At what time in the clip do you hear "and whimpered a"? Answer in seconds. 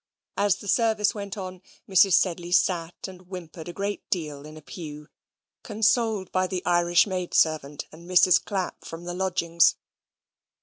3.07-3.71